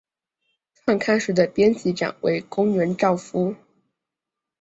[0.73, 3.55] 创刊时的编辑长为宫原照夫。